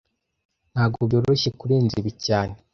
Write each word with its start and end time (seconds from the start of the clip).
Ntago 0.71 0.99
byoroshye 1.07 1.49
kurenza 1.59 1.93
ibi 2.01 2.11
cyane 2.25 2.55